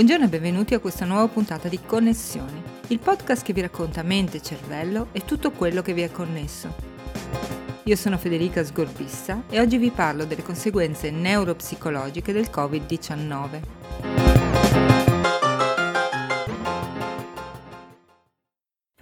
Buongiorno 0.00 0.24
e 0.24 0.30
benvenuti 0.30 0.72
a 0.72 0.78
questa 0.78 1.04
nuova 1.04 1.28
puntata 1.28 1.68
di 1.68 1.78
Connessioni, 1.84 2.62
il 2.86 3.00
podcast 3.00 3.44
che 3.44 3.52
vi 3.52 3.60
racconta 3.60 4.02
mente 4.02 4.40
cervello 4.40 5.08
e 5.12 5.26
tutto 5.26 5.50
quello 5.50 5.82
che 5.82 5.92
vi 5.92 6.00
è 6.00 6.10
connesso. 6.10 6.74
Io 7.82 7.96
sono 7.96 8.16
Federica 8.16 8.64
Sgorbissa 8.64 9.42
e 9.50 9.60
oggi 9.60 9.76
vi 9.76 9.90
parlo 9.90 10.24
delle 10.24 10.42
conseguenze 10.42 11.10
neuropsicologiche 11.10 12.32
del 12.32 12.48
Covid-19. 12.50 15.09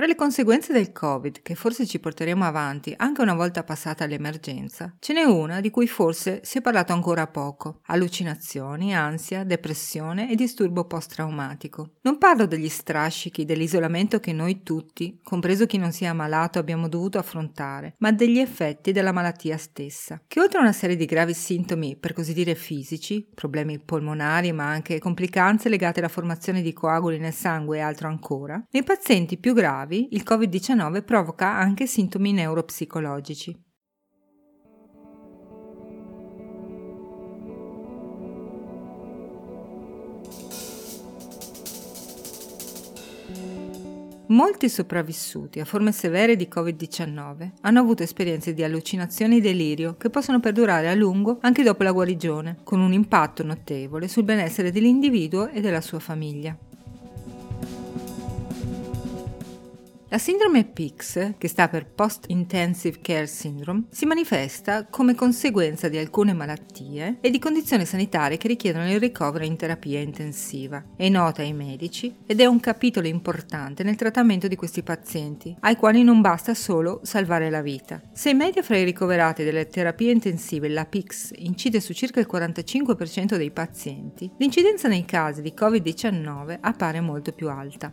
Le 0.08 0.14
conseguenze 0.14 0.72
del 0.72 0.90
Covid, 0.90 1.42
che 1.42 1.54
forse 1.54 1.86
ci 1.86 2.00
porteremo 2.00 2.42
avanti 2.42 2.94
anche 2.96 3.20
una 3.20 3.34
volta 3.34 3.62
passata 3.62 4.06
l'emergenza, 4.06 4.96
ce 4.98 5.12
n'è 5.12 5.22
una 5.22 5.60
di 5.60 5.68
cui 5.68 5.86
forse 5.86 6.40
si 6.42 6.56
è 6.56 6.60
parlato 6.62 6.94
ancora 6.94 7.26
poco: 7.26 7.80
allucinazioni, 7.88 8.94
ansia, 8.94 9.44
depressione 9.44 10.30
e 10.30 10.34
disturbo 10.34 10.86
post-traumatico. 10.86 11.96
Non 12.00 12.16
parlo 12.16 12.46
degli 12.46 12.70
strascichi, 12.70 13.44
dell'isolamento 13.44 14.18
che 14.18 14.32
noi 14.32 14.62
tutti, 14.62 15.20
compreso 15.22 15.66
chi 15.66 15.76
non 15.76 15.92
sia 15.92 16.14
malato, 16.14 16.58
abbiamo 16.58 16.88
dovuto 16.88 17.18
affrontare, 17.18 17.94
ma 17.98 18.10
degli 18.10 18.38
effetti 18.38 18.92
della 18.92 19.12
malattia 19.12 19.58
stessa, 19.58 20.22
che 20.26 20.40
oltre 20.40 20.58
a 20.58 20.62
una 20.62 20.72
serie 20.72 20.96
di 20.96 21.04
gravi 21.04 21.34
sintomi, 21.34 21.96
per 21.96 22.14
così 22.14 22.32
dire 22.32 22.54
fisici, 22.54 23.28
problemi 23.34 23.78
polmonari, 23.78 24.52
ma 24.52 24.64
anche 24.64 24.98
complicanze 24.98 25.68
legate 25.68 25.98
alla 25.98 26.08
formazione 26.08 26.62
di 26.62 26.72
coaguli 26.72 27.18
nel 27.18 27.34
sangue 27.34 27.76
e 27.76 27.80
altro 27.80 28.08
ancora, 28.08 28.64
nei 28.70 28.82
pazienti 28.82 29.36
più 29.36 29.52
gravi 29.52 29.96
gravi, 29.98 30.08
il 30.12 30.22
Covid-19 30.24 31.02
provoca 31.02 31.56
anche 31.56 31.86
sintomi 31.86 32.32
neuropsicologici. 32.32 33.66
Molti 44.30 44.68
sopravvissuti 44.68 45.58
a 45.58 45.64
forme 45.64 45.90
severe 45.90 46.36
di 46.36 46.48
Covid-19 46.54 47.52
hanno 47.62 47.80
avuto 47.80 48.02
esperienze 48.02 48.52
di 48.52 48.62
allucinazione 48.62 49.36
e 49.36 49.40
delirio 49.40 49.96
che 49.96 50.10
possono 50.10 50.38
perdurare 50.38 50.90
a 50.90 50.94
lungo 50.94 51.38
anche 51.40 51.62
dopo 51.62 51.82
la 51.82 51.92
guarigione, 51.92 52.58
con 52.62 52.80
un 52.80 52.92
impatto 52.92 53.42
notevole 53.42 54.06
sul 54.06 54.24
benessere 54.24 54.70
dell'individuo 54.70 55.48
e 55.48 55.62
della 55.62 55.80
sua 55.80 55.98
famiglia. 55.98 56.67
La 60.10 60.16
sindrome 60.16 60.64
PICS, 60.64 61.34
che 61.36 61.48
sta 61.48 61.68
per 61.68 61.84
Post 61.84 62.24
Intensive 62.28 63.00
Care 63.02 63.26
Syndrome, 63.26 63.88
si 63.90 64.06
manifesta 64.06 64.86
come 64.86 65.14
conseguenza 65.14 65.88
di 65.88 65.98
alcune 65.98 66.32
malattie 66.32 67.18
e 67.20 67.28
di 67.28 67.38
condizioni 67.38 67.84
sanitarie 67.84 68.38
che 68.38 68.48
richiedono 68.48 68.90
il 68.90 69.00
ricovero 69.00 69.44
in 69.44 69.56
terapia 69.56 70.00
intensiva. 70.00 70.82
È 70.96 71.06
nota 71.10 71.42
ai 71.42 71.52
medici 71.52 72.16
ed 72.24 72.40
è 72.40 72.46
un 72.46 72.58
capitolo 72.58 73.06
importante 73.06 73.82
nel 73.82 73.96
trattamento 73.96 74.48
di 74.48 74.56
questi 74.56 74.82
pazienti, 74.82 75.54
ai 75.60 75.76
quali 75.76 76.02
non 76.02 76.22
basta 76.22 76.54
solo 76.54 77.00
salvare 77.02 77.50
la 77.50 77.60
vita. 77.60 78.00
Se 78.14 78.30
in 78.30 78.38
media 78.38 78.62
fra 78.62 78.78
i 78.78 78.84
ricoverati 78.84 79.44
delle 79.44 79.66
terapie 79.66 80.10
intensive 80.10 80.70
la 80.70 80.86
PICS 80.86 81.32
incide 81.36 81.80
su 81.80 81.92
circa 81.92 82.18
il 82.18 82.28
45% 82.32 83.36
dei 83.36 83.50
pazienti, 83.50 84.32
l'incidenza 84.38 84.88
nei 84.88 85.04
casi 85.04 85.42
di 85.42 85.52
Covid-19 85.54 86.60
appare 86.62 87.02
molto 87.02 87.32
più 87.32 87.50
alta. 87.50 87.92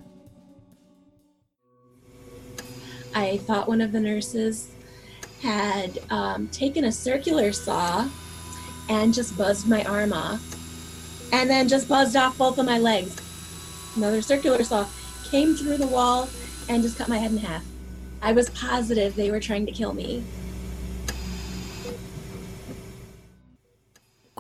I 3.16 3.38
thought 3.38 3.69
one 3.69 3.80
of 3.80 3.94
the 3.94 3.99
nurses 3.99 4.69
had 5.41 5.99
um, 6.09 6.49
taken 6.49 6.83
a 6.83 6.91
circular 6.91 7.53
saw 7.53 8.09
and 8.89 9.13
just 9.13 9.38
buzzed 9.38 9.67
my 9.67 9.83
arm 9.85 10.11
off, 10.11 10.41
and 11.31 11.49
then 11.49 11.67
just 11.67 11.88
buzzed 11.88 12.16
off 12.16 12.38
both 12.38 12.59
of 12.59 12.66
my 12.66 12.77
legs. 12.77 13.16
Another 13.95 14.21
circular 14.21 14.63
saw 14.63 14.86
came 15.23 15.55
through 15.55 15.77
the 15.77 15.88
wall 15.88 16.30
and 16.67 16.83
just 16.83 16.98
cut 16.98 17.08
my 17.08 17.17
head 17.17 17.31
in 17.31 17.37
half. 17.37 17.64
I 18.21 18.33
was 18.33 18.49
positive 18.49 19.15
they 19.15 19.31
were 19.31 19.39
trying 19.39 19.65
to 19.65 19.71
kill 19.71 19.93
me. 19.93 20.23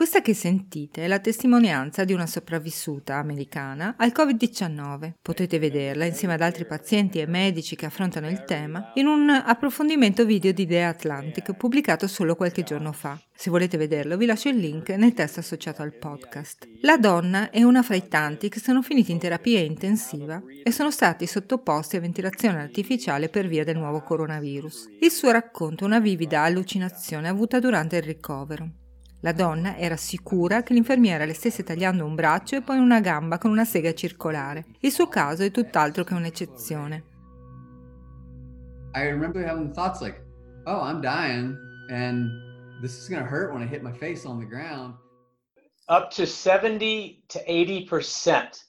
Questa 0.05 0.21
che 0.21 0.35
sentite 0.35 1.03
è 1.03 1.07
la 1.07 1.17
testimonianza 1.17 2.03
di 2.03 2.13
una 2.13 2.27
sopravvissuta 2.27 3.15
americana 3.15 3.95
al 3.97 4.13
Covid-19. 4.15 5.13
Potete 5.19 5.57
vederla 5.57 6.05
insieme 6.05 6.35
ad 6.35 6.41
altri 6.41 6.63
pazienti 6.63 7.19
e 7.19 7.25
medici 7.25 7.75
che 7.75 7.87
affrontano 7.87 8.29
il 8.29 8.43
tema 8.43 8.91
in 8.93 9.07
un 9.07 9.27
approfondimento 9.31 10.23
video 10.23 10.51
di 10.51 10.67
The 10.67 10.83
Atlantic 10.83 11.53
pubblicato 11.53 12.05
solo 12.05 12.35
qualche 12.35 12.61
giorno 12.61 12.91
fa. 12.91 13.19
Se 13.33 13.49
volete 13.49 13.77
vederlo 13.77 14.15
vi 14.15 14.27
lascio 14.27 14.49
il 14.49 14.57
link 14.57 14.89
nel 14.89 15.15
testo 15.15 15.39
associato 15.39 15.81
al 15.81 15.95
podcast. 15.95 16.67
La 16.81 16.97
donna 16.97 17.49
è 17.49 17.63
una 17.63 17.81
fra 17.81 17.95
i 17.95 18.07
tanti 18.07 18.47
che 18.47 18.59
sono 18.59 18.83
finiti 18.83 19.11
in 19.11 19.17
terapia 19.17 19.59
intensiva 19.59 20.39
e 20.63 20.71
sono 20.71 20.91
stati 20.91 21.25
sottoposti 21.25 21.95
a 21.95 22.01
ventilazione 22.01 22.61
artificiale 22.61 23.29
per 23.29 23.47
via 23.47 23.63
del 23.63 23.77
nuovo 23.77 24.03
coronavirus. 24.03 24.97
Il 24.99 25.09
suo 25.09 25.31
racconto 25.31 25.83
è 25.83 25.87
una 25.87 25.99
vivida 25.99 26.43
allucinazione 26.43 27.27
avuta 27.27 27.57
durante 27.57 27.95
il 27.95 28.03
ricovero. 28.03 28.69
La 29.25 29.31
donna 29.31 29.75
era 29.75 29.97
sicura 29.97 30.61
che 30.61 30.75
l'infermiera 30.75 31.25
le 31.25 31.33
stesse 31.33 31.63
tagliando 31.63 32.05
un 32.05 32.13
braccio 32.13 32.57
e 32.57 32.61
poi 32.61 32.77
una 32.77 32.99
gamba 32.99 33.39
con 33.39 33.49
una 33.49 33.65
sega 33.65 33.91
circolare. 33.91 34.65
Il 34.81 34.91
suo 34.91 35.07
caso 35.07 35.41
è 35.41 35.49
tutt'altro 35.49 36.03
che 36.03 36.13
un'eccezione. 36.13 37.03
I 38.93 39.07
remember 39.07 39.43
having 39.43 39.73
thoughts 39.73 39.99
like, 39.99 40.23
oh, 40.65 40.79
I'm 40.87 41.01
dying 41.01 41.57
and 41.89 42.29
this 42.83 42.95
is 42.99 43.09
going 43.09 43.23
to 43.23 43.27
hurt 43.27 43.51
when 43.51 43.63
I 43.63 43.67
hit 43.67 43.81
my 43.81 43.93
face 43.97 44.27
on 44.27 44.37
the 44.37 44.45
ground. 44.45 44.93
Up 45.87 46.13
to 46.17 46.27
70 46.27 47.23
to 47.29 47.39
80% 47.47 48.63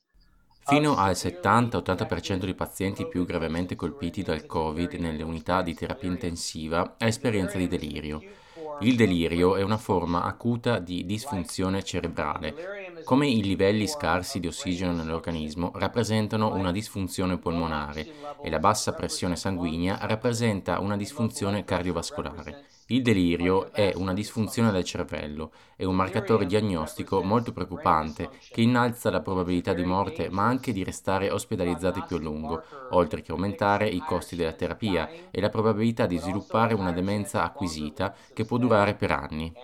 Fino 0.68 0.96
al 0.96 1.12
70-80% 1.12 2.44
dei 2.44 2.54
pazienti 2.54 3.06
più 3.06 3.26
gravemente 3.26 3.76
colpiti 3.76 4.22
dal 4.22 4.46
Covid 4.46 4.94
nelle 4.94 5.22
unità 5.22 5.60
di 5.60 5.74
terapia 5.74 6.08
intensiva 6.08 6.96
ha 6.98 7.06
esperienza 7.06 7.58
di 7.58 7.68
delirio. 7.68 8.44
Il 8.78 8.96
delirio 8.96 9.56
è 9.56 9.62
una 9.62 9.76
forma 9.76 10.22
acuta 10.24 10.78
di 10.78 11.04
disfunzione 11.04 11.82
cerebrale. 11.82 12.56
Come 13.06 13.28
i 13.28 13.40
livelli 13.42 13.86
scarsi 13.86 14.40
di 14.40 14.48
ossigeno 14.48 14.92
nell'organismo 14.92 15.70
rappresentano 15.76 16.52
una 16.54 16.72
disfunzione 16.72 17.38
polmonare 17.38 18.10
e 18.42 18.50
la 18.50 18.58
bassa 18.58 18.94
pressione 18.94 19.36
sanguigna 19.36 19.98
rappresenta 20.02 20.80
una 20.80 20.96
disfunzione 20.96 21.64
cardiovascolare. 21.64 22.58
Il 22.86 23.02
delirio 23.02 23.72
è 23.72 23.92
una 23.94 24.12
disfunzione 24.12 24.72
del 24.72 24.84
cervello, 24.84 25.52
è 25.76 25.84
un 25.84 25.94
marcatore 25.94 26.46
diagnostico 26.46 27.22
molto 27.22 27.52
preoccupante 27.52 28.32
che 28.50 28.62
innalza 28.62 29.10
la 29.10 29.22
probabilità 29.22 29.72
di 29.72 29.84
morte 29.84 30.28
ma 30.28 30.44
anche 30.46 30.72
di 30.72 30.84
restare 30.84 31.30
ospedalizzati 31.30 32.02
più 32.02 32.16
a 32.16 32.20
lungo, 32.20 32.64
oltre 32.90 33.22
che 33.22 33.32
aumentare 33.32 33.88
i 33.88 34.02
costi 34.02 34.36
della 34.36 34.52
terapia 34.54 35.08
e 35.30 35.40
la 35.40 35.48
probabilità 35.48 36.06
di 36.06 36.18
sviluppare 36.18 36.74
una 36.74 36.92
demenza 36.92 37.42
acquisita 37.44 38.14
che 38.32 38.44
può 38.44 38.58
durare 38.58 38.96
per 38.96 39.12
anni. 39.12 39.56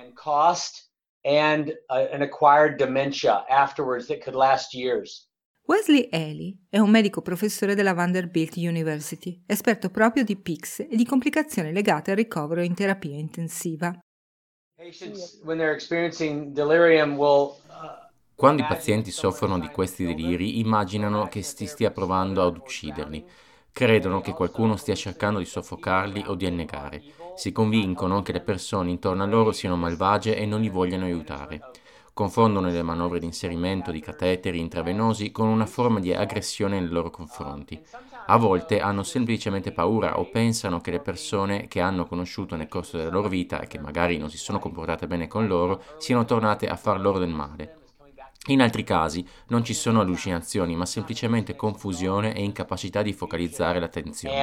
And 1.25 1.73
uh, 1.89 2.09
an 2.13 2.23
acquired 2.23 2.79
dementia 2.79 3.45
afterwards 3.49 4.07
that 4.09 4.23
could 4.23 4.35
last 4.35 4.75
years. 4.75 5.29
Wesley 5.65 6.09
Ely 6.11 6.59
è 6.69 6.79
un 6.79 6.91
medico 6.91 7.23
professore 7.23 7.77
della 7.77 7.95
Vanderbilt 7.95 8.57
University, 8.57 9.41
esperto 9.47 9.91
proprio 9.91 10.25
di 10.25 10.37
PICS 10.37 10.81
e 10.81 10.97
di 10.97 11.05
complicazioni 11.07 11.73
legate 11.73 12.11
al 12.11 12.17
ricovero 12.17 12.63
in 12.63 12.75
terapia 12.75 13.17
intensiva. 13.17 13.97
Uh, 14.77 14.91
Quando 18.35 18.63
i 18.63 18.67
pazienti 18.67 19.11
soffrono 19.13 19.61
di 19.61 19.69
questi 19.69 20.05
deliri, 20.05 20.59
immaginano 20.59 21.29
che 21.29 21.43
si 21.43 21.67
stia 21.67 21.93
provando 21.93 22.45
ad 22.45 22.57
ucciderli. 22.57 23.25
Credono 23.73 24.21
che 24.21 24.33
qualcuno 24.33 24.77
stia 24.77 24.95
cercando 24.95 25.39
di 25.39 25.45
soffocarli 25.45 26.25
o 26.27 26.35
di 26.35 26.47
annegare. 26.47 27.03
Si 27.35 27.53
convincono 27.53 28.23
che 28.23 28.33
le 28.33 28.41
persone 28.41 28.91
intorno 28.91 29.23
a 29.23 29.27
loro 29.27 29.53
siano 29.53 29.77
malvagie 29.77 30.37
e 30.37 30.47
non 30.47 30.61
li 30.61 30.69
vogliano 30.69 31.05
aiutare 31.05 31.61
confondono 32.15 32.69
le 32.69 32.83
manovre 32.83 33.19
di 33.19 33.27
inserimento 33.27 33.91
di 33.91 34.01
cateteri 34.01 34.59
intravenosi 34.59 35.31
con 35.31 35.49
una 35.49 35.67
forma 35.67 35.99
di 35.99 36.13
aggressione 36.13 36.79
nei 36.79 36.91
loro 36.91 37.11
confronti. 37.11 37.81
A 38.27 38.37
volte 38.37 38.81
hanno 38.81 39.03
semplicemente 39.03 39.73
paura 39.73 40.19
o 40.19 40.29
pensano 40.29 40.81
che 40.81 40.91
le 40.91 41.01
persone 41.01 41.67
che 41.69 41.81
hanno 41.81 42.07
conosciuto 42.07 42.55
nel 42.55 42.69
corso 42.69 42.97
della 42.97 43.11
loro 43.11 43.29
vita 43.29 43.61
e 43.61 43.67
che 43.67 43.79
magari 43.79 44.19
non 44.19 44.31
si 44.31 44.37
sono 44.37 44.59
comportate 44.59 45.07
bene 45.07 45.27
con 45.27 45.47
loro 45.47 45.83
siano 45.99 46.25
tornate 46.25 46.69
a 46.69 46.77
far 46.77 47.01
loro 47.01 47.19
del 47.19 47.31
male. 47.31 47.82
In 48.47 48.61
altri 48.61 48.83
casi 48.83 49.25
non 49.49 49.63
ci 49.63 49.73
sono 49.73 50.01
allucinazioni, 50.01 50.75
ma 50.75 50.85
semplicemente 50.85 51.55
confusione 51.55 52.35
e 52.35 52.43
incapacità 52.43 53.01
di 53.01 53.13
focalizzare 53.13 53.79
l'attenzione. 53.79 54.35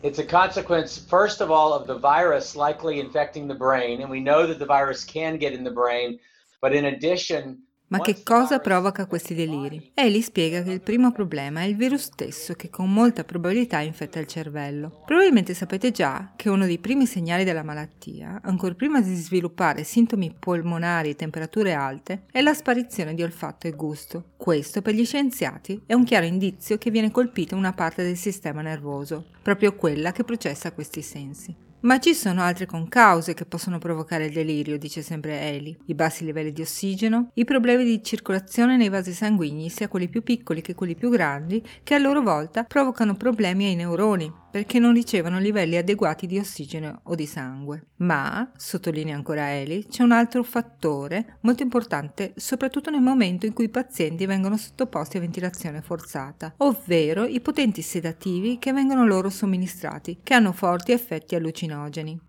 It's 0.00 0.20
a 0.20 0.24
consequence, 0.24 1.04
first 1.08 1.40
of 1.40 1.50
all, 1.50 1.72
of 1.72 1.86
the 1.86 1.98
virus 1.98 2.54
likely 2.54 3.00
infecting 3.00 3.48
the 3.48 3.56
brain, 3.56 4.00
and 4.00 4.08
we 4.08 4.20
know 4.20 4.46
that 4.46 4.58
the 4.58 4.64
virus 4.64 5.04
can 5.04 5.36
get 5.36 5.52
in 5.52 5.64
the 5.64 5.72
brain, 5.72 6.16
but 6.60 6.72
in 6.72 6.84
addition, 6.84 7.66
Ma 7.90 8.00
che 8.00 8.22
cosa 8.22 8.58
provoca 8.58 9.06
questi 9.06 9.34
deliri? 9.34 9.92
Eli 9.94 10.20
spiega 10.20 10.62
che 10.62 10.72
il 10.72 10.82
primo 10.82 11.10
problema 11.10 11.60
è 11.60 11.64
il 11.64 11.74
virus 11.74 12.02
stesso 12.02 12.52
che 12.52 12.68
con 12.68 12.92
molta 12.92 13.24
probabilità 13.24 13.80
infetta 13.80 14.18
il 14.18 14.26
cervello. 14.26 15.02
Probabilmente 15.06 15.54
sapete 15.54 15.90
già 15.90 16.32
che 16.36 16.50
uno 16.50 16.66
dei 16.66 16.78
primi 16.78 17.06
segnali 17.06 17.44
della 17.44 17.62
malattia, 17.62 18.40
ancora 18.42 18.74
prima 18.74 19.00
di 19.00 19.14
sviluppare 19.14 19.84
sintomi 19.84 20.34
polmonari 20.38 21.10
e 21.10 21.16
temperature 21.16 21.72
alte, 21.72 22.24
è 22.30 22.42
la 22.42 22.52
sparizione 22.52 23.14
di 23.14 23.22
olfatto 23.22 23.66
e 23.68 23.72
gusto. 23.72 24.32
Questo 24.36 24.82
per 24.82 24.92
gli 24.92 25.06
scienziati 25.06 25.80
è 25.86 25.94
un 25.94 26.04
chiaro 26.04 26.26
indizio 26.26 26.76
che 26.76 26.90
viene 26.90 27.10
colpita 27.10 27.56
una 27.56 27.72
parte 27.72 28.02
del 28.02 28.16
sistema 28.16 28.60
nervoso, 28.60 29.28
proprio 29.40 29.74
quella 29.74 30.12
che 30.12 30.24
processa 30.24 30.72
questi 30.72 31.00
sensi. 31.00 31.67
Ma 31.80 32.00
ci 32.00 32.12
sono 32.12 32.42
altre 32.42 32.66
concause 32.66 33.34
che 33.34 33.44
possono 33.44 33.78
provocare 33.78 34.26
il 34.26 34.32
delirio, 34.32 34.76
dice 34.78 35.00
sempre 35.00 35.40
Eli. 35.42 35.76
I 35.86 35.94
bassi 35.94 36.24
livelli 36.24 36.52
di 36.52 36.62
ossigeno, 36.62 37.30
i 37.34 37.44
problemi 37.44 37.84
di 37.84 38.02
circolazione 38.02 38.76
nei 38.76 38.88
vasi 38.88 39.12
sanguigni, 39.12 39.68
sia 39.68 39.86
quelli 39.86 40.08
più 40.08 40.24
piccoli 40.24 40.60
che 40.60 40.74
quelli 40.74 40.96
più 40.96 41.08
grandi, 41.08 41.64
che 41.84 41.94
a 41.94 41.98
loro 41.98 42.20
volta 42.20 42.64
provocano 42.64 43.14
problemi 43.14 43.66
ai 43.66 43.76
neuroni, 43.76 44.32
perché 44.50 44.78
non 44.78 44.94
ricevono 44.94 45.38
livelli 45.38 45.76
adeguati 45.76 46.26
di 46.26 46.38
ossigeno 46.38 47.00
o 47.04 47.14
di 47.14 47.26
sangue. 47.26 47.88
Ma, 47.96 48.50
sottolinea 48.56 49.14
ancora 49.14 49.52
Eli, 49.54 49.86
c'è 49.86 50.02
un 50.02 50.12
altro 50.12 50.42
fattore 50.42 51.38
molto 51.40 51.62
importante, 51.62 52.32
soprattutto 52.36 52.90
nel 52.90 53.00
momento 53.00 53.46
in 53.46 53.52
cui 53.52 53.64
i 53.64 53.70
pazienti 53.70 54.26
vengono 54.26 54.56
sottoposti 54.56 55.16
a 55.16 55.20
ventilazione 55.20 55.82
forzata, 55.82 56.54
ovvero 56.58 57.24
i 57.24 57.40
potenti 57.40 57.82
sedativi 57.82 58.58
che 58.58 58.72
vengono 58.72 59.04
loro 59.04 59.30
somministrati, 59.30 60.20
che 60.22 60.34
hanno 60.34 60.52
forti 60.52 60.92
effetti 60.92 61.34
allucinogeni. 61.34 62.20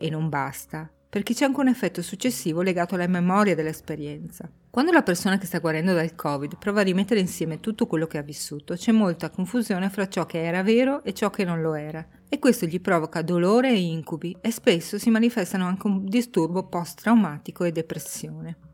E 0.00 0.10
non 0.10 0.28
basta 0.28 0.90
perché 1.10 1.32
c'è 1.32 1.46
anche 1.46 1.60
un 1.60 1.68
effetto 1.68 2.02
successivo 2.02 2.60
legato 2.60 2.94
alla 2.94 3.06
memoria 3.06 3.54
dell'esperienza. 3.54 4.48
Quando 4.78 4.94
la 4.94 5.02
persona 5.02 5.38
che 5.38 5.46
sta 5.46 5.58
guarendo 5.58 5.92
dal 5.92 6.14
Covid 6.14 6.56
prova 6.56 6.82
a 6.82 6.84
rimettere 6.84 7.18
insieme 7.18 7.58
tutto 7.58 7.88
quello 7.88 8.06
che 8.06 8.16
ha 8.16 8.22
vissuto, 8.22 8.74
c'è 8.74 8.92
molta 8.92 9.28
confusione 9.28 9.90
fra 9.90 10.08
ciò 10.08 10.24
che 10.24 10.44
era 10.44 10.62
vero 10.62 11.02
e 11.02 11.12
ciò 11.14 11.30
che 11.30 11.42
non 11.42 11.60
lo 11.60 11.74
era, 11.74 12.06
e 12.28 12.38
questo 12.38 12.64
gli 12.64 12.80
provoca 12.80 13.20
dolore 13.22 13.70
e 13.70 13.80
incubi 13.80 14.36
e 14.40 14.52
spesso 14.52 14.96
si 14.96 15.10
manifestano 15.10 15.66
anche 15.66 15.88
un 15.88 16.04
disturbo 16.04 16.68
post-traumatico 16.68 17.64
e 17.64 17.72
depressione. 17.72 18.67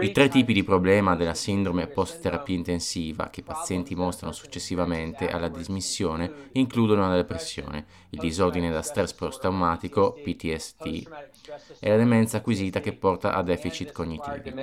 I 0.00 0.10
tre 0.10 0.28
tipi 0.28 0.54
di 0.54 0.64
problema 0.64 1.14
della 1.16 1.34
sindrome 1.34 1.86
post-terapia 1.86 2.56
intensiva 2.56 3.28
che 3.28 3.40
i 3.40 3.42
pazienti 3.42 3.94
mostrano 3.94 4.32
successivamente 4.32 5.28
alla 5.28 5.48
dismissione 5.48 6.48
includono 6.52 7.06
la 7.06 7.14
depressione, 7.14 7.84
il 8.10 8.20
disordine 8.20 8.70
da 8.70 8.80
stress 8.80 9.12
post-traumatico, 9.12 10.14
PTSD, 10.14 11.06
e 11.78 11.90
la 11.90 11.96
demenza 11.96 12.38
acquisita 12.38 12.80
che 12.80 12.94
porta 12.94 13.34
a 13.34 13.42
deficit 13.42 13.92
cognitivi. 13.92 14.54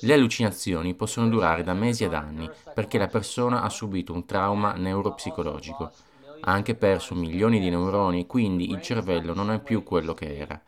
Le 0.00 0.12
allucinazioni 0.12 0.94
possono 0.94 1.28
durare 1.28 1.62
da 1.62 1.72
mesi 1.72 2.04
ad 2.04 2.12
anni 2.12 2.50
perché 2.74 2.98
la 2.98 3.08
persona 3.08 3.62
ha 3.62 3.70
subito 3.70 4.12
un 4.12 4.26
trauma 4.26 4.74
neuropsicologico, 4.74 5.92
ha 6.40 6.52
anche 6.52 6.74
perso 6.74 7.14
milioni 7.14 7.60
di 7.60 7.70
neuroni, 7.70 8.26
quindi 8.26 8.70
il 8.70 8.80
cervello 8.82 9.34
non 9.34 9.50
è 9.50 9.60
più 9.60 9.82
quello 9.82 10.14
che 10.14 10.36
era 10.36 10.60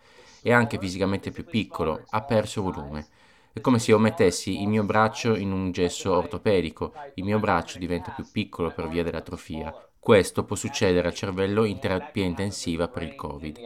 è 0.42 0.50
anche 0.50 0.76
fisicamente 0.76 1.30
più 1.30 1.44
piccolo, 1.44 2.04
ha 2.10 2.22
perso 2.24 2.62
volume. 2.62 3.06
È 3.52 3.60
come 3.60 3.78
se 3.78 3.92
io 3.92 3.98
mettessi 3.98 4.60
il 4.60 4.68
mio 4.68 4.82
braccio 4.82 5.36
in 5.36 5.52
un 5.52 5.70
gesso 5.70 6.12
ortopedico, 6.16 6.92
il 7.14 7.24
mio 7.24 7.38
braccio 7.38 7.78
diventa 7.78 8.10
più 8.10 8.28
piccolo 8.28 8.72
per 8.72 8.88
via 8.88 9.04
dell'atrofia. 9.04 9.72
Questo 10.00 10.44
può 10.44 10.56
succedere 10.56 11.06
al 11.06 11.14
cervello 11.14 11.64
in 11.64 11.78
terapia 11.78 12.24
intensiva 12.24 12.88
per 12.88 13.02
il 13.04 13.14
Covid. 13.14 13.60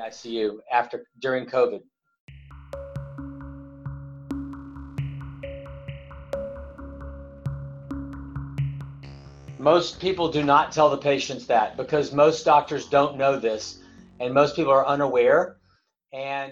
Most 9.67 9.99
people 9.99 10.29
do 10.29 10.45
not 10.45 10.71
tell 10.71 10.89
the 10.89 10.97
patients 10.97 11.47
that 11.47 11.77
because 11.77 12.15
most 12.15 12.45
doctors 12.45 12.89
don't 12.89 13.17
know 13.17 13.37
this 13.37 13.83
and 14.21 14.33
most 14.33 14.55
people 14.55 14.71
are 14.73 14.87
unaware. 14.87 15.59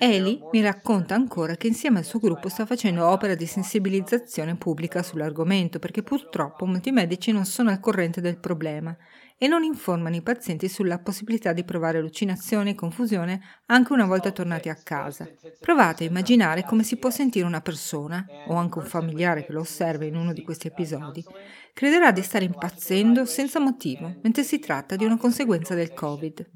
Eli 0.01 0.41
mi 0.51 0.61
racconta 0.61 1.15
ancora 1.15 1.55
che 1.55 1.69
insieme 1.69 2.01
al 2.01 2.05
suo 2.05 2.19
gruppo 2.19 2.49
sta 2.49 2.67
facendo 2.67 3.07
opera 3.07 3.37
di 3.37 3.47
sensibilizzazione 3.47 4.57
pubblica 4.57 5.05
sull'argomento 5.05 5.79
perché 5.79 6.03
purtroppo 6.03 6.67
molti 6.67 6.91
medici 6.91 7.31
non 7.31 7.45
sono 7.45 7.71
al 7.71 7.79
corrente 7.79 8.21
del 8.21 8.41
problema 8.41 8.95
e 9.37 9.49
non 9.49 9.65
informano 9.65 10.15
i 10.15 10.23
pazienti 10.23 10.69
sulla 10.69 10.99
possibilità 10.99 11.53
di 11.53 11.65
provare 11.65 11.99
allucinazione 11.99 12.71
e 12.71 12.75
confusione 12.75 13.41
anche 13.67 13.93
una 13.93 14.07
volta 14.07 14.31
tornati 14.31 14.69
a 14.69 14.77
casa. 14.77 15.29
Provate 15.61 16.05
a 16.05 16.07
immaginare 16.07 16.65
come 16.65 16.83
si 16.83 16.97
può 16.97 17.11
sentire 17.11 17.47
una 17.47 17.61
persona, 17.61 18.25
o 18.47 18.55
anche 18.55 18.79
un 18.79 18.87
familiare 18.87 19.45
che 19.45 19.53
lo 19.53 19.61
osserva 19.61 20.05
in 20.05 20.17
uno 20.17 20.33
di 20.33 20.43
questi 20.43 20.69
episodi, 20.69 21.25
crederà 21.73 22.13
di 22.13 22.23
stare 22.23 22.45
impazzendo 22.45 23.25
senza 23.25 23.59
motivo, 23.59 24.15
mentre 24.23 24.45
si 24.45 24.59
tratta 24.59 24.97
di 24.97 25.05
una 25.05 25.19
conseguenza 25.19 25.75
del 25.75 25.93
Covid. 25.93 26.51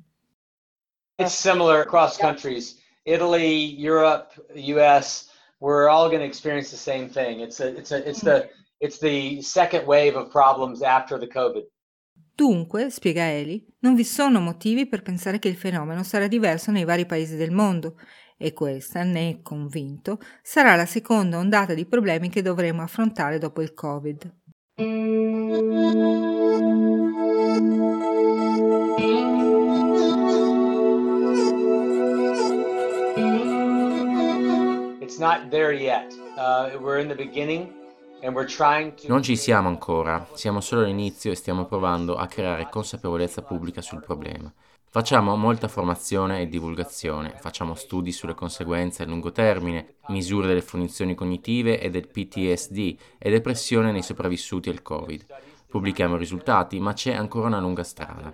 It's 1.17 1.35
similar 1.35 1.81
across 1.81 2.17
countries. 2.17 2.81
Italy, 3.05 3.75
Europe, 3.77 4.33
US, 4.55 5.31
we're 5.61 5.89
all 5.89 6.09
going 6.09 6.21
to 6.21 6.27
experience 6.27 6.71
the 6.71 6.77
same 6.77 7.09
thing. 7.09 7.41
It's 7.41 7.59
a, 7.59 7.77
it's 7.77 7.91
a, 7.91 8.09
it's 8.09 8.21
the, 8.21 8.49
it's 8.81 8.99
the 9.01 9.43
second 9.43 9.87
wave 9.87 10.15
of 10.15 10.31
problems 10.31 10.83
after 10.83 11.19
the 11.19 11.27
COVID. 11.27 11.65
Dunque, 12.39 12.89
spiega 12.91 13.29
Eli, 13.33 13.67
non 13.81 13.97
vi 13.97 14.05
sono 14.05 14.39
motivi 14.39 14.87
per 14.87 15.03
pensare 15.03 15.41
che 15.41 15.49
il 15.49 15.57
fenomeno 15.57 16.05
sarà 16.05 16.29
diverso 16.29 16.71
nei 16.71 16.85
vari 16.85 17.05
paesi 17.05 17.35
del 17.35 17.51
mondo 17.51 17.99
e 18.37 18.53
questa, 18.53 19.03
ne 19.03 19.29
è 19.29 19.43
convinto, 19.43 20.21
sarà 20.41 20.77
la 20.77 20.87
seconda 20.87 21.37
ondata 21.37 21.75
di 21.75 21.85
problemi 21.85 22.29
che 22.29 22.41
dovremo 22.41 22.81
affrontare 22.83 23.39
dopo 23.39 23.61
il 23.61 23.75
Covid. 23.75 24.33
Uh, 24.77 25.19
non 39.07 39.23
ci 39.23 39.37
siamo 39.37 39.69
ancora, 39.69 40.27
siamo 40.33 40.61
solo 40.61 40.83
all'inizio 40.83 41.31
e 41.31 41.37
stiamo 41.37 41.67
provando 41.67 42.17
a 42.17 42.27
creare 42.27 42.69
consapevolezza 42.69 43.43
pubblica 43.43 43.81
sul 43.81 44.03
problema. 44.03 44.53
Facciamo 44.91 45.37
molta 45.37 45.69
formazione 45.69 46.41
e 46.41 46.49
divulgazione, 46.49 47.37
facciamo 47.39 47.75
studi 47.75 48.11
sulle 48.11 48.35
conseguenze 48.35 49.03
a 49.03 49.07
lungo 49.07 49.31
termine, 49.33 49.97
misure 50.09 50.47
delle 50.47 50.63
funzioni 50.63 51.15
cognitive 51.15 51.79
e 51.79 51.91
del 51.91 52.09
PTSD 52.09 52.97
e 53.19 53.31
depressione 53.31 53.93
nei 53.93 54.03
sopravvissuti 54.03 54.69
al 54.71 54.83
Covid. 54.83 55.27
Pubblichiamo 55.69 56.17
risultati, 56.17 56.81
ma 56.81 56.95
c'è 56.95 57.13
ancora 57.13 57.49
una 57.49 57.61
lunga 57.61 57.85
strada. 57.85 58.33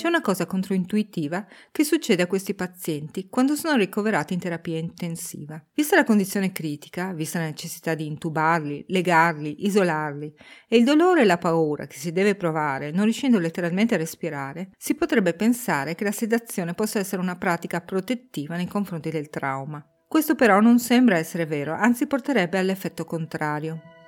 C'è 0.00 0.08
una 0.08 0.22
cosa 0.22 0.46
controintuitiva 0.46 1.46
che 1.70 1.84
succede 1.84 2.22
a 2.22 2.26
questi 2.26 2.54
pazienti 2.54 3.28
quando 3.28 3.54
sono 3.54 3.76
ricoverati 3.76 4.32
in 4.32 4.40
terapia 4.40 4.78
intensiva. 4.78 5.62
Vista 5.74 5.94
la 5.94 6.04
condizione 6.04 6.52
critica, 6.52 7.12
vista 7.12 7.38
la 7.38 7.44
necessità 7.44 7.92
di 7.94 8.06
intubarli, 8.06 8.86
legarli, 8.88 9.66
isolarli 9.66 10.34
e 10.68 10.78
il 10.78 10.84
dolore 10.84 11.20
e 11.20 11.24
la 11.26 11.36
paura 11.36 11.86
che 11.86 11.98
si 11.98 12.12
deve 12.12 12.34
provare 12.34 12.92
non 12.92 13.04
riuscendo 13.04 13.38
letteralmente 13.38 13.94
a 13.94 13.98
respirare, 13.98 14.70
si 14.78 14.94
potrebbe 14.94 15.34
pensare 15.34 15.94
che 15.94 16.04
la 16.04 16.12
sedazione 16.12 16.72
possa 16.72 16.98
essere 16.98 17.20
una 17.20 17.36
pratica 17.36 17.82
protettiva 17.82 18.56
nei 18.56 18.68
confronti 18.68 19.10
del 19.10 19.28
trauma. 19.28 19.86
Questo 20.08 20.34
però 20.34 20.60
non 20.60 20.78
sembra 20.78 21.18
essere 21.18 21.44
vero, 21.44 21.74
anzi 21.74 22.06
porterebbe 22.06 22.56
all'effetto 22.56 23.04
contrario. 23.04 23.99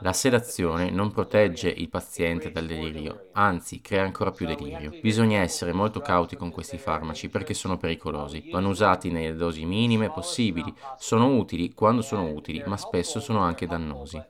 La 0.00 0.12
sedazione 0.14 0.90
non 0.90 1.12
protegge 1.12 1.68
il 1.68 1.90
paziente 1.90 2.50
dal 2.50 2.66
delirio, 2.66 3.28
anzi 3.32 3.82
crea 3.82 4.02
ancora 4.02 4.30
più 4.30 4.46
delirio. 4.46 4.90
Bisogna 5.02 5.40
essere 5.40 5.72
molto 5.72 6.00
cauti 6.00 6.36
con 6.36 6.50
questi 6.50 6.78
farmaci 6.78 7.28
perché 7.28 7.52
sono 7.52 7.76
pericolosi. 7.76 8.48
Vanno 8.50 8.70
usati 8.70 9.10
nelle 9.10 9.34
dosi 9.34 9.66
minime 9.66 10.10
possibili, 10.10 10.74
sono 10.96 11.36
utili 11.36 11.74
quando 11.74 12.00
sono 12.00 12.30
utili, 12.32 12.62
ma 12.64 12.78
spesso 12.78 13.20
sono 13.20 13.40
anche 13.40 13.66
dannosi. 13.66 14.22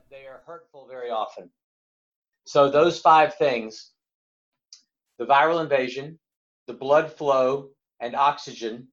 So 2.43 2.69
those 2.69 2.99
five 2.99 3.35
things, 3.37 3.93
the 5.17 5.25
viral 5.25 5.61
invasion, 5.61 6.19
the 6.65 6.73
blood 6.73 7.09
flow 7.09 7.71
and 7.99 8.15
oxygen, 8.15 8.91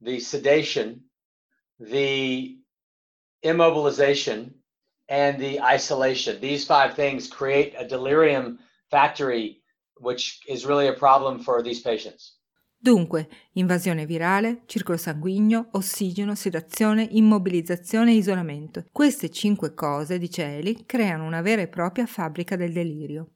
the 0.00 0.20
sedation, 0.20 1.08
the 1.78 2.60
immobilization, 3.42 4.59
and 5.10 5.38
the 5.38 5.60
isolation. 5.60 6.40
These 6.40 6.64
five 6.64 6.94
things 6.94 7.28
create 7.28 7.74
a 7.76 7.84
delirium 7.84 8.58
factory, 8.90 9.60
which 9.98 10.40
is 10.48 10.64
really 10.64 10.86
a 10.86 10.94
problem 10.94 11.40
for 11.40 11.62
these 11.62 11.80
patients. 11.82 12.38
Dunque, 12.82 13.28
invasione 13.52 14.06
virale, 14.06 14.62
circolo 14.64 14.96
sanguigno, 14.96 15.68
ossigeno, 15.72 16.34
sedazione, 16.34 17.06
immobilizzazione 17.10 18.12
e 18.12 18.14
isolamento. 18.14 18.86
Queste 18.90 19.28
cinque 19.28 19.74
cose, 19.74 20.16
dice 20.18 20.56
Eli, 20.56 20.86
creano 20.86 21.24
una 21.24 21.42
vera 21.42 21.60
e 21.60 21.68
propria 21.68 22.06
fabbrica 22.06 22.56
del 22.56 22.72
delirio. 22.72 23.32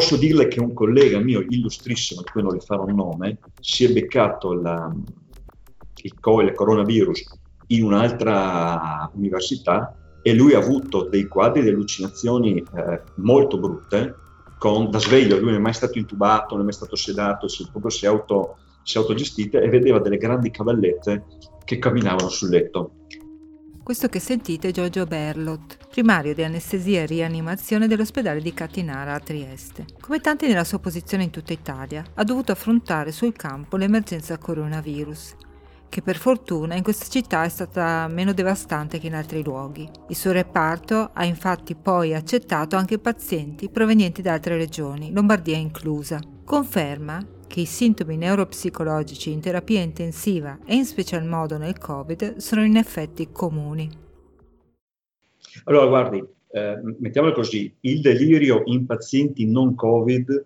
Posso 0.00 0.16
dirle 0.16 0.48
che 0.48 0.60
un 0.60 0.72
collega 0.72 1.18
mio 1.18 1.44
illustrissimo, 1.46 2.22
di 2.22 2.30
cui 2.30 2.42
non 2.42 2.54
le 2.54 2.60
farò 2.60 2.86
il 2.86 2.94
nome, 2.94 3.38
si 3.60 3.84
è 3.84 3.92
beccato 3.92 4.54
la, 4.54 4.90
il, 5.94 6.14
il 6.42 6.54
coronavirus 6.54 7.38
in 7.66 7.84
un'altra 7.84 9.10
università 9.12 9.94
e 10.22 10.32
lui 10.32 10.54
ha 10.54 10.58
avuto 10.58 11.06
dei 11.06 11.28
quadri 11.28 11.60
di 11.60 11.68
allucinazioni 11.68 12.60
eh, 12.60 13.02
molto 13.16 13.58
brutte, 13.58 14.14
con, 14.56 14.88
da 14.88 14.98
sveglio, 14.98 15.36
lui 15.36 15.50
non 15.50 15.56
è 15.56 15.58
mai 15.58 15.74
stato 15.74 15.98
intubato, 15.98 16.54
non 16.54 16.62
è 16.62 16.64
mai 16.64 16.72
stato 16.72 16.96
sedato, 16.96 17.46
si, 17.46 17.68
proprio 17.70 17.90
si 17.90 18.06
auto, 18.06 18.56
si 18.82 18.96
è 18.96 19.00
autogestito 19.00 19.58
e 19.58 19.68
vedeva 19.68 19.98
delle 19.98 20.16
grandi 20.16 20.50
cavallette 20.50 21.24
che 21.62 21.78
camminavano 21.78 22.30
sul 22.30 22.48
letto. 22.48 22.92
Questo 23.90 24.06
che 24.06 24.20
sentite 24.20 24.68
è 24.68 24.70
Giorgio 24.70 25.04
Berlot, 25.04 25.88
primario 25.88 26.32
di 26.32 26.44
anestesia 26.44 27.00
e 27.00 27.06
rianimazione 27.06 27.88
dell'ospedale 27.88 28.40
di 28.40 28.54
Catinara 28.54 29.14
a 29.14 29.18
Trieste. 29.18 29.84
Come 30.00 30.20
tanti 30.20 30.46
nella 30.46 30.62
sua 30.62 30.78
posizione 30.78 31.24
in 31.24 31.30
tutta 31.30 31.52
Italia, 31.52 32.04
ha 32.14 32.22
dovuto 32.22 32.52
affrontare 32.52 33.10
sul 33.10 33.32
campo 33.32 33.76
l'emergenza 33.76 34.38
coronavirus, 34.38 35.34
che 35.88 36.02
per 36.02 36.18
fortuna 36.18 36.76
in 36.76 36.84
questa 36.84 37.06
città 37.06 37.42
è 37.42 37.48
stata 37.48 38.06
meno 38.06 38.32
devastante 38.32 39.00
che 39.00 39.08
in 39.08 39.16
altri 39.16 39.42
luoghi. 39.42 39.90
Il 40.06 40.14
suo 40.14 40.30
reparto 40.30 41.10
ha 41.12 41.24
infatti 41.24 41.74
poi 41.74 42.14
accettato 42.14 42.76
anche 42.76 43.00
pazienti 43.00 43.70
provenienti 43.70 44.22
da 44.22 44.34
altre 44.34 44.56
regioni, 44.56 45.10
Lombardia 45.10 45.56
inclusa. 45.56 46.20
Conferma 46.44 47.20
che 47.50 47.62
i 47.62 47.66
sintomi 47.66 48.16
neuropsicologici 48.16 49.32
in 49.32 49.40
terapia 49.40 49.80
intensiva 49.80 50.60
e 50.64 50.76
in 50.76 50.84
special 50.84 51.24
modo 51.24 51.58
nel 51.58 51.78
Covid 51.78 52.36
sono 52.36 52.64
in 52.64 52.76
effetti 52.76 53.30
comuni. 53.32 53.90
Allora, 55.64 55.86
guardi, 55.88 56.24
eh, 56.52 56.78
mettiamolo 57.00 57.34
così, 57.34 57.74
il 57.80 58.00
delirio 58.00 58.62
in 58.66 58.86
pazienti 58.86 59.50
non 59.50 59.74
Covid 59.74 60.44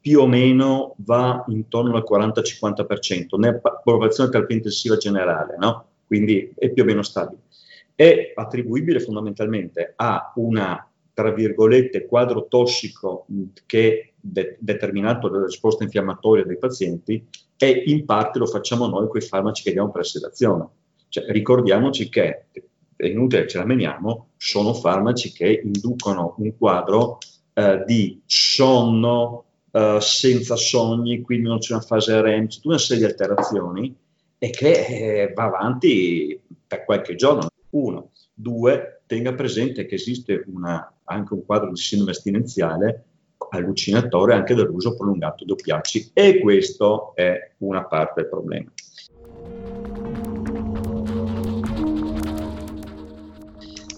più 0.00 0.20
o 0.20 0.26
meno 0.26 0.94
va 1.00 1.44
intorno 1.48 1.94
al 1.94 2.06
40-50% 2.08 3.38
nella 3.38 3.58
popolazione 3.58 4.30
terapia 4.30 4.56
intensiva 4.56 4.96
generale, 4.96 5.56
no? 5.58 5.88
Quindi 6.06 6.54
è 6.56 6.70
più 6.70 6.84
o 6.84 6.86
meno 6.86 7.02
stabile. 7.02 7.42
È 7.94 8.32
attribuibile 8.34 9.00
fondamentalmente 9.00 9.92
a 9.94 10.32
una, 10.36 10.90
tra 11.12 11.30
virgolette, 11.32 12.06
quadro 12.06 12.46
tossico 12.48 13.26
che 13.66 14.14
de- 14.30 14.56
determinato 14.60 15.28
dalla 15.28 15.46
risposta 15.46 15.84
infiammatoria 15.84 16.44
dei 16.44 16.58
pazienti 16.58 17.24
e 17.56 17.82
in 17.86 18.04
parte 18.04 18.38
lo 18.38 18.46
facciamo 18.46 18.86
noi 18.86 19.08
con 19.08 19.20
i 19.20 19.24
farmaci 19.24 19.62
che 19.62 19.72
diamo 19.72 19.90
per 19.90 20.06
sedazione. 20.06 20.68
Cioè, 21.08 21.24
ricordiamoci 21.30 22.08
che, 22.08 22.46
è 22.96 23.06
inutile 23.06 23.42
che 23.42 23.48
ce 23.48 23.58
la 23.58 23.64
meniamo, 23.64 24.30
sono 24.36 24.74
farmaci 24.74 25.32
che 25.32 25.62
inducono 25.64 26.34
un 26.38 26.56
quadro 26.56 27.18
eh, 27.54 27.82
di 27.86 28.20
sonno 28.26 29.44
eh, 29.70 29.98
senza 30.00 30.56
sogni, 30.56 31.22
quindi 31.22 31.48
non 31.48 31.58
c'è 31.58 31.74
una 31.74 31.82
fase 31.82 32.20
REM, 32.20 32.46
c'è 32.46 32.56
tutta 32.56 32.68
una 32.68 32.78
serie 32.78 33.06
di 33.06 33.10
alterazioni 33.10 33.96
e 34.38 34.50
che 34.50 34.86
eh, 34.86 35.32
va 35.32 35.44
avanti 35.44 36.38
per 36.66 36.84
qualche 36.84 37.14
giorno. 37.14 37.48
Uno. 37.70 38.10
Due, 38.34 39.02
tenga 39.06 39.34
presente 39.34 39.86
che 39.86 39.94
esiste 39.94 40.44
una, 40.48 40.92
anche 41.04 41.32
un 41.32 41.44
quadro 41.46 41.70
di 41.70 41.80
sindrome 41.80 42.12
astinenziale 42.12 43.04
allucinatore 43.50 44.34
anche 44.34 44.54
dall'uso 44.54 44.94
prolungato 44.94 45.44
di 45.44 45.52
oppiacei 45.52 46.10
e 46.12 46.40
questo 46.40 47.12
è 47.14 47.52
una 47.58 47.84
parte 47.84 48.22
del 48.22 48.30
problema. 48.30 48.70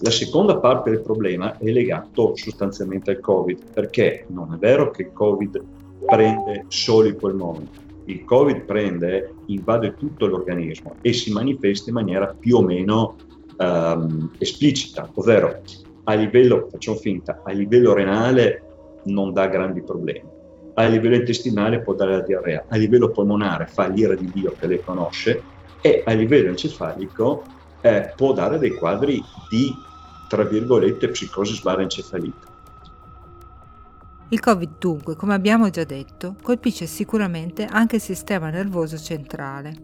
La 0.00 0.10
seconda 0.10 0.58
parte 0.58 0.90
del 0.90 1.00
problema 1.00 1.58
è 1.58 1.70
legato 1.70 2.36
sostanzialmente 2.36 3.10
al 3.10 3.20
Covid, 3.20 3.72
perché 3.72 4.26
non 4.28 4.54
è 4.54 4.56
vero 4.56 4.90
che 4.90 5.02
il 5.02 5.12
Covid 5.12 5.60
prende 6.06 6.66
solo 6.68 7.08
i 7.08 7.14
polmoni, 7.16 7.68
il 8.04 8.24
Covid 8.24 8.60
prende, 8.62 9.34
invade 9.46 9.94
tutto 9.96 10.26
l'organismo 10.26 10.94
e 11.00 11.12
si 11.12 11.32
manifesta 11.32 11.90
in 11.90 11.96
maniera 11.96 12.32
più 12.38 12.56
o 12.56 12.62
meno 12.62 13.16
um, 13.58 14.30
esplicita, 14.38 15.10
ovvero 15.14 15.62
a 16.04 16.14
livello, 16.14 16.68
facciamo 16.70 16.96
finta, 16.96 17.42
a 17.44 17.52
livello 17.52 17.92
renale 17.92 18.67
non 19.04 19.32
dà 19.32 19.46
grandi 19.46 19.82
problemi. 19.82 20.28
A 20.74 20.86
livello 20.86 21.16
intestinale 21.16 21.80
può 21.80 21.94
dare 21.94 22.12
la 22.12 22.20
diarrea, 22.20 22.64
a 22.68 22.76
livello 22.76 23.10
polmonare 23.10 23.66
fa 23.66 23.88
l'ira 23.88 24.14
di 24.14 24.30
Dio 24.32 24.54
che 24.58 24.66
lei 24.66 24.80
conosce 24.82 25.42
e 25.80 26.02
a 26.06 26.12
livello 26.12 26.48
encefalico 26.48 27.42
eh, 27.80 28.12
può 28.16 28.32
dare 28.32 28.58
dei 28.58 28.74
quadri 28.74 29.22
di, 29.48 29.72
tra 30.28 30.44
virgolette, 30.44 31.08
psicosi 31.08 31.54
sbarra 31.54 31.82
encefalite. 31.82 32.46
Il 34.30 34.40
Covid 34.40 34.72
dunque, 34.78 35.16
come 35.16 35.34
abbiamo 35.34 35.70
già 35.70 35.84
detto, 35.84 36.36
colpisce 36.42 36.86
sicuramente 36.86 37.64
anche 37.64 37.96
il 37.96 38.02
sistema 38.02 38.50
nervoso 38.50 38.98
centrale. 38.98 39.74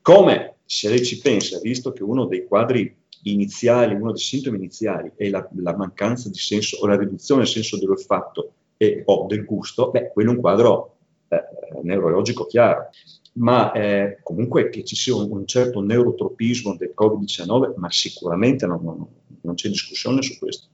Come, 0.00 0.54
se 0.72 0.88
lei 0.88 1.04
ci 1.04 1.18
pensa, 1.18 1.58
visto 1.58 1.90
che 1.90 2.04
uno 2.04 2.26
dei 2.26 2.46
quadri 2.46 2.96
iniziali, 3.24 3.92
uno 3.92 4.12
dei 4.12 4.20
sintomi 4.20 4.56
iniziali 4.56 5.10
è 5.16 5.28
la, 5.28 5.46
la 5.56 5.76
mancanza 5.76 6.28
di 6.28 6.38
senso 6.38 6.76
o 6.76 6.86
la 6.86 6.96
riduzione 6.96 7.42
del 7.42 7.50
senso 7.50 7.76
dell'olfatto 7.76 8.52
e, 8.76 9.02
o 9.04 9.26
del 9.26 9.44
gusto, 9.44 9.90
beh, 9.90 10.12
quello 10.12 10.30
è 10.30 10.34
un 10.36 10.40
quadro 10.40 10.98
eh, 11.26 11.42
neurologico 11.82 12.46
chiaro. 12.46 12.90
Ma 13.32 13.72
eh, 13.72 14.20
comunque 14.22 14.68
che 14.68 14.84
ci 14.84 14.94
sia 14.94 15.16
un, 15.16 15.28
un, 15.32 15.44
certo 15.44 15.80
neurotropismo 15.80 16.76
del 16.76 16.94
Covid-19, 16.96 17.72
ma 17.74 17.90
sicuramente 17.90 18.66
non, 18.66 18.80
non, 18.84 19.06
non 19.40 19.54
c'è 19.56 19.68
discussione 19.68 20.22
su 20.22 20.38
questo. 20.38 20.68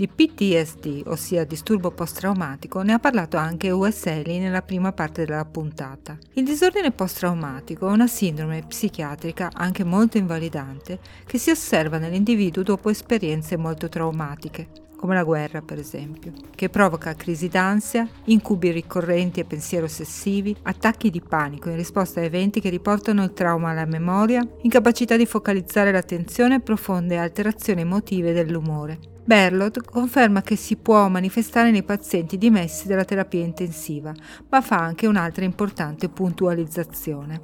Di 0.00 0.08
PTSD, 0.08 1.02
ossia 1.08 1.44
disturbo 1.44 1.90
post-traumatico, 1.90 2.80
ne 2.80 2.94
ha 2.94 2.98
parlato 2.98 3.36
anche 3.36 3.70
USL 3.70 4.24
nella 4.38 4.62
prima 4.62 4.92
parte 4.92 5.26
della 5.26 5.44
puntata. 5.44 6.16
Il 6.32 6.44
disordine 6.46 6.90
post-traumatico 6.90 7.86
è 7.86 7.92
una 7.92 8.06
sindrome 8.06 8.64
psichiatrica 8.66 9.50
anche 9.52 9.84
molto 9.84 10.16
invalidante 10.16 11.00
che 11.26 11.36
si 11.36 11.50
osserva 11.50 11.98
nell'individuo 11.98 12.62
dopo 12.62 12.88
esperienze 12.88 13.58
molto 13.58 13.90
traumatiche, 13.90 14.68
come 15.00 15.14
la 15.14 15.24
guerra 15.24 15.62
per 15.62 15.78
esempio, 15.78 16.30
che 16.54 16.68
provoca 16.68 17.14
crisi 17.14 17.48
d'ansia, 17.48 18.06
incubi 18.24 18.70
ricorrenti 18.70 19.40
e 19.40 19.46
pensieri 19.46 19.86
ossessivi, 19.86 20.54
attacchi 20.64 21.08
di 21.08 21.22
panico 21.22 21.70
in 21.70 21.76
risposta 21.76 22.20
a 22.20 22.24
eventi 22.24 22.60
che 22.60 22.68
riportano 22.68 23.24
il 23.24 23.32
trauma 23.32 23.70
alla 23.70 23.86
memoria, 23.86 24.46
incapacità 24.60 25.16
di 25.16 25.24
focalizzare 25.24 25.90
l'attenzione 25.90 26.56
e 26.56 26.60
profonde 26.60 27.16
alterazioni 27.16 27.80
emotive 27.80 28.34
dell'umore. 28.34 28.98
Berlot 29.24 29.82
conferma 29.82 30.42
che 30.42 30.56
si 30.56 30.76
può 30.76 31.08
manifestare 31.08 31.70
nei 31.70 31.82
pazienti 31.82 32.36
dimessi 32.36 32.86
dalla 32.86 33.04
terapia 33.04 33.42
intensiva, 33.42 34.12
ma 34.50 34.60
fa 34.60 34.80
anche 34.80 35.06
un'altra 35.06 35.46
importante 35.46 36.10
puntualizzazione. 36.10 37.40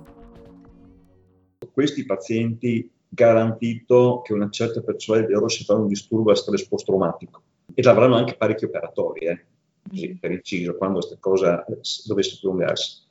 Questi 1.72 2.04
pazienti 2.04 2.90
garantito 3.08 4.20
che 4.22 4.34
una 4.34 4.50
certa 4.50 4.82
percentuale 4.82 5.26
di 5.26 5.32
loro 5.32 5.48
si 5.48 5.64
fanno 5.64 5.82
un 5.82 5.88
disturbo 5.88 6.32
a 6.32 6.34
stress 6.34 6.66
post-traumatico 6.66 7.44
ed 7.74 7.86
avranno 7.86 8.16
anche 8.16 8.36
parecchi 8.36 8.64
operatori, 8.64 9.26
eh, 9.26 9.46
così, 9.88 10.16
per 10.18 10.30
inciso, 10.30 10.76
quando 10.76 10.98
questa 10.98 11.16
cosa 11.18 11.64
dovesse 12.06 12.38
prolungarsi 12.40 13.04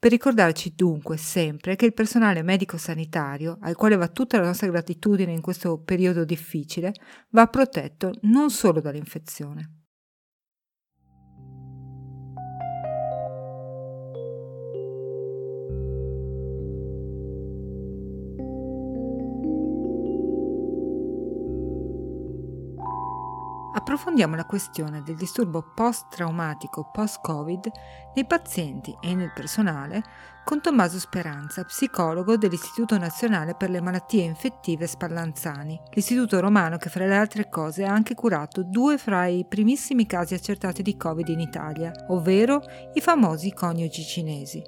per 0.00 0.12
ricordarci 0.12 0.74
dunque 0.76 1.16
sempre 1.16 1.74
che 1.74 1.84
il 1.84 1.92
personale 1.92 2.42
medico-sanitario, 2.42 3.58
al 3.62 3.74
quale 3.74 3.96
va 3.96 4.06
tutta 4.06 4.38
la 4.38 4.46
nostra 4.46 4.68
gratitudine 4.68 5.32
in 5.32 5.40
questo 5.40 5.76
periodo 5.78 6.24
difficile, 6.24 6.92
va 7.30 7.48
protetto 7.48 8.12
non 8.22 8.50
solo 8.50 8.80
dall'infezione. 8.80 9.77
Approfondiamo 23.98 24.36
la 24.36 24.44
questione 24.44 25.02
del 25.02 25.16
disturbo 25.16 25.72
post-traumatico 25.74 26.88
post-Covid 26.92 27.68
nei 28.14 28.26
pazienti 28.26 28.96
e 29.00 29.12
nel 29.16 29.32
personale 29.34 30.02
con 30.44 30.60
Tommaso 30.62 31.00
Speranza, 31.00 31.64
psicologo 31.64 32.36
dell'Istituto 32.36 32.96
Nazionale 32.96 33.56
per 33.58 33.70
le 33.70 33.80
Malattie 33.80 34.22
Infettive 34.22 34.86
Spallanzani, 34.86 35.80
l'istituto 35.94 36.38
romano 36.38 36.76
che 36.76 36.90
fra 36.90 37.06
le 37.06 37.16
altre 37.16 37.48
cose 37.48 37.84
ha 37.84 37.92
anche 37.92 38.14
curato 38.14 38.62
due 38.62 38.98
fra 38.98 39.26
i 39.26 39.44
primissimi 39.48 40.06
casi 40.06 40.34
accertati 40.34 40.82
di 40.82 40.96
Covid 40.96 41.26
in 41.26 41.40
Italia, 41.40 41.90
ovvero 42.10 42.60
i 42.94 43.00
famosi 43.00 43.52
coniugi 43.52 44.02
cinesi. 44.02 44.62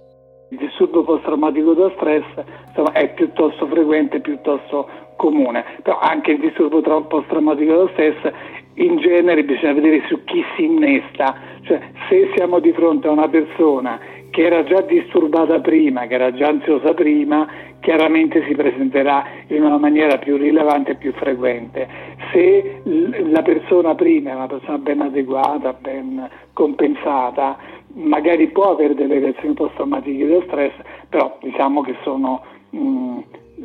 Il 0.50 0.58
disturbo 0.58 1.04
post-traumatico 1.04 1.72
da 1.74 1.88
stress 1.94 2.26
insomma, 2.66 2.90
è 2.92 3.14
piuttosto 3.14 3.68
frequente, 3.68 4.20
piuttosto 4.20 4.88
comune, 5.14 5.64
però 5.82 6.00
anche 6.00 6.32
il 6.32 6.40
disturbo 6.40 6.80
post-traumatico 6.80 7.84
da 7.84 7.90
stress 7.92 8.32
in 8.74 8.98
genere 8.98 9.44
bisogna 9.44 9.72
vedere 9.72 10.02
su 10.08 10.22
chi 10.24 10.44
si 10.56 10.64
innesta, 10.64 11.34
cioè 11.62 11.80
se 12.08 12.30
siamo 12.34 12.58
di 12.60 12.72
fronte 12.72 13.08
a 13.08 13.10
una 13.10 13.28
persona 13.28 13.98
che 14.30 14.42
era 14.42 14.62
già 14.64 14.80
disturbata 14.82 15.60
prima, 15.60 16.06
che 16.06 16.14
era 16.14 16.32
già 16.32 16.48
ansiosa 16.48 16.94
prima, 16.94 17.46
chiaramente 17.80 18.44
si 18.46 18.54
presenterà 18.54 19.24
in 19.48 19.62
una 19.64 19.78
maniera 19.78 20.18
più 20.18 20.36
rilevante 20.36 20.92
e 20.92 20.94
più 20.94 21.12
frequente. 21.12 21.88
Se 22.32 22.80
la 22.84 23.42
persona 23.42 23.94
prima 23.94 24.30
è 24.30 24.34
una 24.34 24.46
persona 24.46 24.78
ben 24.78 25.00
adeguata, 25.00 25.72
ben 25.72 26.28
compensata, 26.52 27.58
magari 27.94 28.48
può 28.48 28.70
avere 28.70 28.94
delle 28.94 29.18
reazioni 29.18 29.54
post-traumatiche 29.54 30.26
da 30.26 30.40
stress, 30.42 30.74
però 31.08 31.36
diciamo 31.42 31.80
che 31.80 31.96
sono, 32.02 32.42
mh, 32.70 33.18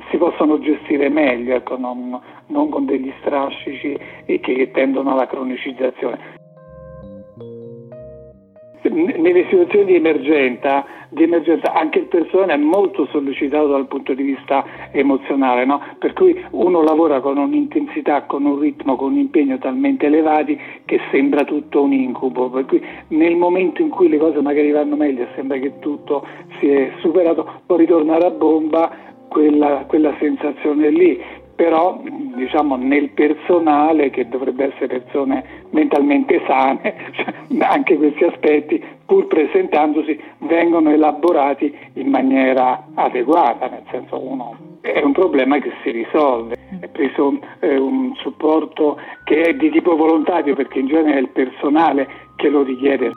si 0.09 0.17
possono 0.17 0.59
gestire 0.59 1.09
meglio, 1.09 1.55
ecco, 1.55 1.77
non, 1.77 2.19
non, 2.47 2.69
con 2.69 2.85
degli 2.85 3.11
strascici 3.19 3.97
che 4.25 4.71
tendono 4.71 5.11
alla 5.11 5.27
cronicizzazione 5.27 6.43
nelle 8.89 9.45
situazioni 9.49 9.85
di 9.85 9.95
emergenza, 9.95 10.85
di 11.09 11.23
emergenza, 11.23 11.73
anche 11.73 11.99
il 11.99 12.05
personale 12.05 12.53
è 12.53 12.57
molto 12.57 13.07
sollecitato 13.07 13.67
dal 13.67 13.87
punto 13.87 14.13
di 14.13 14.23
vista 14.23 14.63
emozionale, 14.91 15.65
no? 15.65 15.81
per 15.97 16.13
cui 16.13 16.39
uno 16.51 16.81
lavora 16.83 17.19
con 17.19 17.37
un'intensità, 17.37 18.23
con 18.23 18.45
un 18.45 18.59
ritmo, 18.59 18.95
con 18.95 19.13
un 19.13 19.17
impegno 19.17 19.57
talmente 19.57 20.05
elevati 20.05 20.59
che 20.85 20.99
sembra 21.11 21.43
tutto 21.43 21.81
un 21.81 21.93
incubo, 21.93 22.49
per 22.49 22.65
cui 22.65 22.83
nel 23.09 23.35
momento 23.35 23.81
in 23.81 23.89
cui 23.89 24.07
le 24.07 24.17
cose 24.17 24.41
magari 24.41 24.71
vanno 24.71 24.95
meglio 24.95 25.23
e 25.23 25.27
sembra 25.35 25.57
che 25.57 25.79
tutto 25.79 26.25
si 26.59 26.67
è 26.67 26.91
superato, 26.99 27.61
può 27.65 27.75
ritornare 27.75 28.25
a 28.25 28.31
bomba 28.31 29.13
quella, 29.27 29.85
quella 29.87 30.15
sensazione 30.19 30.89
lì 30.89 31.43
però 31.55 32.01
diciamo 32.35 32.75
nel 32.75 33.11
personale 33.11 34.09
che 34.09 34.27
dovrebbe 34.27 34.73
essere 34.73 34.99
persone 34.99 35.63
mentalmente 35.69 36.41
sane, 36.45 37.11
cioè, 37.15 37.33
anche 37.59 37.95
questi 37.95 38.25
aspetti 38.25 38.83
pur 39.05 39.27
presentandosi 39.27 40.19
vengono 40.39 40.91
elaborati 40.91 41.73
in 41.93 42.09
maniera 42.09 42.87
adeguata, 42.95 43.69
nel 43.69 43.83
senso 43.89 44.19
uno 44.19 44.73
è 44.81 45.01
un 45.01 45.13
problema 45.13 45.57
che 45.57 45.71
si 45.81 45.89
risolve, 45.89 46.55
è 46.79 46.87
preso 46.87 47.39
eh, 47.59 47.75
un 47.75 48.13
supporto 48.17 48.99
che 49.23 49.41
è 49.41 49.53
di 49.55 49.71
tipo 49.71 49.95
volontario 49.95 50.55
perché 50.55 50.79
in 50.79 50.87
genere 50.87 51.17
è 51.17 51.21
il 51.21 51.29
personale 51.29 52.07
che 52.35 52.49
lo 52.49 52.61
richiede. 52.61 53.11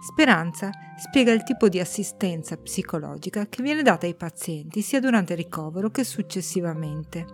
Speranza 0.00 0.70
spiega 0.96 1.30
il 1.30 1.42
tipo 1.42 1.68
di 1.68 1.78
assistenza 1.78 2.56
psicologica 2.56 3.44
che 3.50 3.62
viene 3.62 3.82
data 3.82 4.06
ai 4.06 4.14
pazienti 4.14 4.80
sia 4.80 4.98
durante 4.98 5.34
il 5.34 5.40
ricovero 5.40 5.90
che 5.90 6.04
successivamente. 6.04 7.26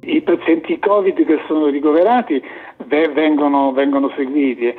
I 0.00 0.22
pazienti 0.22 0.78
Covid 0.78 1.26
che 1.26 1.40
sono 1.46 1.66
ricoverati 1.66 2.42
vengono, 2.86 3.72
vengono 3.72 4.10
seguiti 4.16 4.74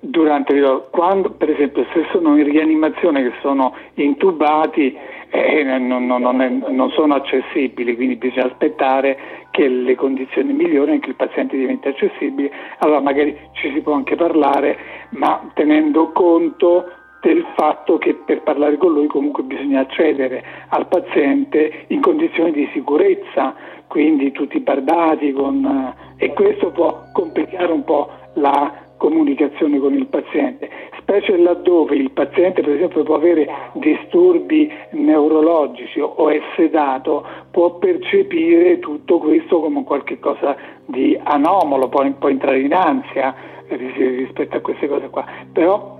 durante 0.00 0.52
il. 0.52 0.86
Quando, 0.90 1.30
per 1.30 1.48
esempio, 1.48 1.86
se 1.94 2.04
sono 2.12 2.36
in 2.36 2.44
rianimazione 2.44 3.22
che 3.22 3.32
sono 3.40 3.74
intubati, 3.94 4.94
eh, 5.34 5.62
non, 5.62 6.06
non, 6.06 6.20
non, 6.20 6.42
è, 6.42 6.48
non, 6.50 6.90
sono 6.90 7.14
accessibili, 7.14 7.96
quindi 7.96 8.16
bisogna 8.16 8.46
aspettare 8.46 9.18
che 9.50 9.66
le 9.66 9.94
condizioni 9.94 10.52
migliorino 10.52 10.96
e 10.96 11.00
che 11.00 11.08
il 11.08 11.16
paziente 11.16 11.56
diventi 11.56 11.88
accessibile, 11.88 12.50
allora 12.78 13.00
magari 13.00 13.34
ci 13.52 13.72
si 13.72 13.80
può 13.80 13.94
anche 13.94 14.14
parlare, 14.14 14.76
ma 15.10 15.50
tenendo 15.54 16.12
conto 16.12 16.84
del 17.22 17.46
fatto 17.56 17.96
che 17.96 18.14
per 18.14 18.42
parlare 18.42 18.76
con 18.76 18.92
lui 18.92 19.06
comunque 19.06 19.42
bisogna 19.44 19.80
accedere 19.80 20.44
al 20.68 20.86
paziente 20.88 21.84
in 21.86 22.02
condizioni 22.02 22.50
di 22.52 22.68
sicurezza, 22.74 23.54
quindi 23.86 24.32
tutti 24.32 24.60
bardati 24.60 25.32
con, 25.32 25.94
e 26.18 26.32
questo 26.34 26.70
può 26.72 27.04
complicare 27.14 27.72
un 27.72 27.84
po' 27.84 28.10
la 28.34 28.70
comunicazione 29.02 29.80
con 29.80 29.94
il 29.94 30.06
paziente, 30.06 30.70
specie 31.00 31.36
laddove 31.36 31.96
il 31.96 32.12
paziente 32.12 32.62
per 32.62 32.74
esempio 32.74 33.02
può 33.02 33.16
avere 33.16 33.48
disturbi 33.72 34.70
neurologici 34.92 35.98
o 35.98 36.28
è 36.28 36.40
sedato, 36.54 37.26
può 37.50 37.78
percepire 37.78 38.78
tutto 38.78 39.18
questo 39.18 39.58
come 39.58 39.82
qualcosa 39.82 40.56
di 40.86 41.18
anomalo, 41.20 41.88
può, 41.88 42.08
può 42.12 42.28
entrare 42.28 42.60
in 42.60 42.72
ansia 42.74 43.34
rispetto 43.66 44.58
a 44.58 44.60
queste 44.60 44.86
cose 44.86 45.10
qua, 45.10 45.24
però 45.52 45.98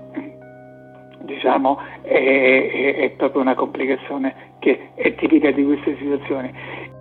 diciamo 1.23 1.79
è, 2.03 2.13
è, 2.13 2.95
è 2.95 3.09
proprio 3.17 3.41
una 3.41 3.55
complicazione 3.55 4.51
che 4.59 4.91
è 4.95 5.13
tipica 5.15 5.51
di 5.51 5.65
queste 5.65 5.97
situazioni. 5.97 6.92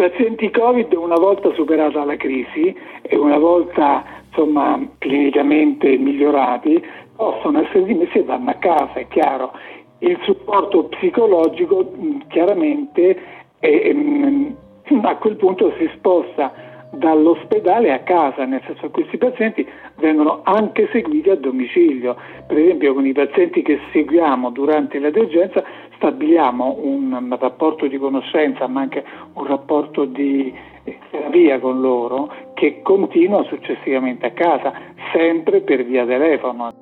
Pazienti 0.00 0.50
Covid, 0.50 0.94
una 0.94 1.16
volta 1.16 1.52
superata 1.52 2.02
la 2.06 2.16
crisi 2.16 2.74
e 3.02 3.16
una 3.18 3.36
volta 3.36 4.02
insomma, 4.28 4.80
clinicamente 4.96 5.94
migliorati, 5.98 6.82
possono 7.14 7.60
essere 7.60 7.84
dimessi 7.84 8.16
e 8.16 8.22
vanno 8.22 8.48
a 8.48 8.54
casa, 8.54 8.94
è 8.94 9.06
chiaro. 9.08 9.52
Il 9.98 10.18
supporto 10.22 10.84
psicologico 10.84 11.92
chiaramente 12.28 13.18
è, 13.58 13.94
a 15.02 15.16
quel 15.16 15.36
punto 15.36 15.74
si 15.76 15.90
sposta 15.96 16.50
dall'ospedale 16.92 17.92
a 17.92 18.00
casa, 18.00 18.44
nel 18.44 18.62
senso 18.66 18.82
che 18.82 18.90
questi 18.90 19.16
pazienti 19.16 19.66
vengono 19.96 20.40
anche 20.44 20.88
seguiti 20.90 21.30
a 21.30 21.36
domicilio. 21.36 22.16
Per 22.46 22.58
esempio 22.58 22.94
con 22.94 23.06
i 23.06 23.12
pazienti 23.12 23.62
che 23.62 23.78
seguiamo 23.92 24.50
durante 24.50 24.98
la 24.98 25.10
degenza 25.10 25.62
stabiliamo 25.96 26.78
un 26.80 27.36
rapporto 27.38 27.86
di 27.86 27.98
conoscenza 27.98 28.66
ma 28.66 28.80
anche 28.80 29.04
un 29.34 29.46
rapporto 29.46 30.06
di 30.06 30.52
terapia 31.10 31.60
con 31.60 31.80
loro 31.80 32.32
che 32.54 32.80
continua 32.82 33.44
successivamente 33.44 34.26
a 34.26 34.30
casa, 34.32 34.72
sempre 35.12 35.60
per 35.60 35.84
via 35.84 36.04
telefono. 36.06 36.72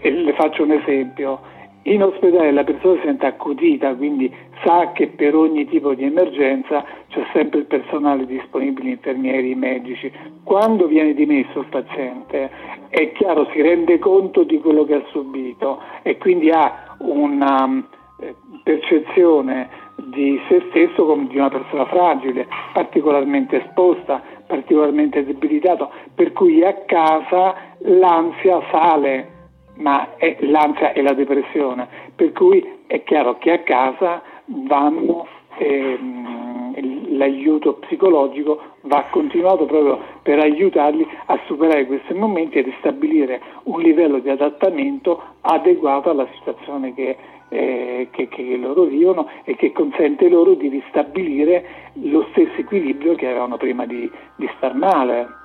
E 0.00 0.10
le 0.10 0.32
faccio 0.34 0.62
un 0.62 0.72
esempio. 0.72 1.60
In 1.84 2.02
ospedale 2.02 2.52
la 2.52 2.62
persona 2.62 2.94
si 3.00 3.06
sente 3.06 3.26
accudita, 3.26 3.94
quindi 3.94 4.32
sa 4.62 4.92
che 4.92 5.08
per 5.08 5.34
ogni 5.34 5.66
tipo 5.66 5.94
di 5.94 6.04
emergenza 6.04 6.84
c'è 7.08 7.24
sempre 7.32 7.60
il 7.60 7.66
personale 7.66 8.24
disponibile, 8.24 8.90
infermieri, 8.90 9.54
medici. 9.56 10.12
Quando 10.44 10.86
viene 10.86 11.12
dimesso 11.12 11.58
il 11.58 11.66
paziente, 11.66 12.50
è 12.88 13.10
chiaro, 13.12 13.48
si 13.52 13.60
rende 13.60 13.98
conto 13.98 14.44
di 14.44 14.60
quello 14.60 14.84
che 14.84 14.94
ha 14.94 15.02
subito 15.10 15.80
e 16.02 16.18
quindi 16.18 16.50
ha 16.50 16.96
una 16.98 17.84
eh, 18.20 18.34
percezione 18.62 19.68
di 19.96 20.40
se 20.48 20.64
stesso 20.70 21.04
come 21.04 21.26
di 21.26 21.36
una 21.36 21.48
persona 21.48 21.84
fragile, 21.86 22.46
particolarmente 22.72 23.64
esposta, 23.64 24.22
particolarmente 24.46 25.24
debilitato, 25.24 25.90
per 26.14 26.32
cui 26.32 26.64
a 26.64 26.74
casa 26.86 27.54
l'ansia 27.78 28.60
sale, 28.70 29.41
ma 29.76 30.16
è, 30.16 30.36
l'ansia 30.40 30.92
è 30.92 31.00
la 31.00 31.14
depressione, 31.14 31.88
per 32.14 32.32
cui 32.32 32.64
è 32.86 33.02
chiaro 33.04 33.38
che 33.38 33.52
a 33.52 33.58
casa 33.60 34.22
vanno, 34.44 35.26
ehm, 35.58 37.16
l'aiuto 37.16 37.74
psicologico 37.74 38.60
va 38.82 39.06
continuato 39.10 39.64
proprio 39.66 39.98
per 40.22 40.38
aiutarli 40.38 41.06
a 41.26 41.38
superare 41.46 41.86
questi 41.86 42.14
momenti 42.14 42.58
e 42.58 42.62
ristabilire 42.62 43.40
un 43.64 43.80
livello 43.80 44.18
di 44.18 44.28
adattamento 44.28 45.20
adeguato 45.42 46.10
alla 46.10 46.26
situazione 46.38 46.94
che, 46.94 47.16
eh, 47.48 48.08
che, 48.10 48.28
che 48.28 48.56
loro 48.56 48.84
vivono 48.84 49.28
e 49.44 49.56
che 49.56 49.72
consente 49.72 50.28
loro 50.28 50.54
di 50.54 50.68
ristabilire 50.68 51.64
lo 51.94 52.26
stesso 52.30 52.56
equilibrio 52.56 53.14
che 53.14 53.26
avevano 53.26 53.56
prima 53.56 53.86
di, 53.86 54.10
di 54.36 54.50
star 54.56 54.74
male. 54.74 55.40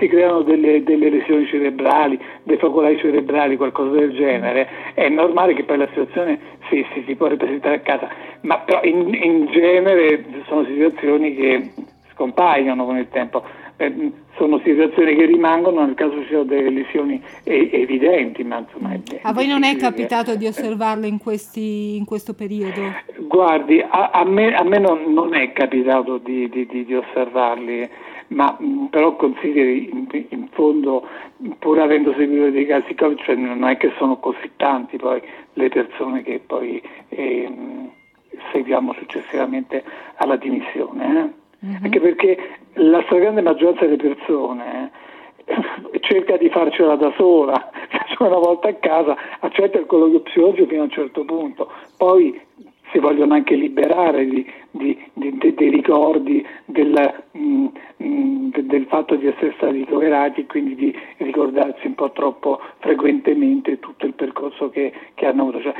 Se 0.00 0.06
si 0.06 0.08
creano 0.08 0.40
delle, 0.42 0.82
delle, 0.82 1.10
lesioni 1.10 1.46
cerebrali, 1.46 2.18
dei 2.42 2.56
focolai 2.56 2.98
cerebrali, 2.98 3.56
qualcosa 3.56 3.90
del 3.90 4.12
genere, 4.12 4.68
è 4.94 5.08
normale 5.08 5.54
che 5.54 5.64
poi 5.64 5.76
la 5.76 5.88
situazione 5.88 6.38
si, 6.68 6.84
si, 6.94 7.04
si 7.06 7.14
può 7.14 7.26
ripresentare 7.26 7.76
a 7.76 7.80
casa, 7.80 8.08
ma 8.42 8.58
però 8.58 8.82
in, 8.82 9.12
in, 9.14 9.46
genere 9.50 10.24
sono 10.46 10.64
situazioni 10.64 11.34
che 11.34 11.70
scompaiono 12.12 12.84
con 12.84 12.96
il 12.96 13.08
tempo, 13.10 13.42
eh, 13.76 14.12
sono 14.36 14.58
situazioni 14.64 15.14
che 15.14 15.26
rimangono 15.26 15.84
nel 15.84 15.94
caso 15.94 16.18
ci 16.20 16.28
siano 16.28 16.44
delle 16.44 16.70
lesioni 16.70 17.22
evidenti. 17.44 18.42
Ma 18.42 18.58
insomma, 18.58 18.94
a 19.22 19.32
voi 19.32 19.46
non 19.46 19.64
è 19.64 19.76
capitato 19.76 20.34
di 20.34 20.46
osservarlo 20.46 21.06
in, 21.06 21.18
questi, 21.18 21.96
in 21.96 22.04
questo 22.06 22.34
periodo? 22.34 22.80
Guardi, 23.18 23.80
a, 23.80 24.10
a, 24.10 24.24
me, 24.24 24.54
a 24.54 24.64
me 24.64 24.78
non, 24.78 25.12
non, 25.12 25.34
è 25.34 25.52
capitato 25.52 26.18
di, 26.18 26.48
di, 26.48 26.66
di, 26.66 26.84
di 26.84 26.94
osservarli 26.94 27.88
ma 28.30 28.56
mh, 28.58 28.86
però 28.86 29.16
consideri 29.16 29.88
in, 29.90 30.06
in, 30.28 30.48
fondo, 30.50 31.06
pur 31.58 31.78
avendo 31.78 32.12
seguito 32.14 32.50
dei 32.50 32.66
casi 32.66 32.94
Covid, 32.94 33.18
cioè 33.22 33.34
non 33.34 33.64
è 33.64 33.76
che 33.76 33.92
sono 33.98 34.18
così 34.18 34.50
tanti 34.56 34.96
poi 34.96 35.20
le 35.54 35.68
persone 35.68 36.22
che 36.22 36.40
poi 36.44 36.82
eh, 37.08 37.52
seguiamo 38.52 38.92
successivamente 38.94 39.84
alla 40.16 40.36
dimissione. 40.36 41.04
Eh? 41.04 41.66
Mm-hmm. 41.66 41.84
Anche 41.84 42.00
perché 42.00 42.58
la 42.74 43.02
stragrande 43.02 43.42
maggioranza 43.42 43.84
delle 43.84 43.96
persone 43.96 44.90
eh, 45.44 46.00
cerca 46.00 46.36
di 46.36 46.48
farcela 46.50 46.96
da 46.96 47.12
sola, 47.16 47.70
cioè 48.14 48.28
una 48.28 48.38
volta 48.38 48.68
a 48.68 48.74
casa 48.74 49.16
accetta 49.40 49.78
il 49.78 49.86
colloquio 49.86 50.20
psicologico 50.20 50.68
fino 50.68 50.82
a 50.82 50.84
un 50.84 50.90
certo 50.90 51.24
punto, 51.24 51.70
poi 51.96 52.40
si 52.92 52.98
vogliono 52.98 53.34
anche 53.34 53.54
liberare 53.54 54.26
di, 54.26 54.44
di, 54.70 54.98
di, 55.12 55.54
dei 55.54 55.70
ricordi 55.70 56.44
del, 56.64 57.24
mh, 57.32 57.66
mm, 58.02 58.50
del, 58.50 58.86
fatto 58.86 59.16
di 59.16 59.26
essere 59.26 59.52
stati 59.56 59.78
ricoverati 59.78 60.40
e 60.40 60.46
quindi 60.46 60.74
di 60.74 60.94
ricordarsi 61.18 61.86
un 61.86 61.94
po' 61.94 62.10
troppo 62.12 62.60
frequentemente 62.78 63.78
tutto 63.78 64.06
il 64.06 64.14
percorso 64.14 64.70
che, 64.70 64.92
che 65.14 65.26
hanno 65.26 65.42
avuto. 65.42 65.62
Cioè, 65.62 65.74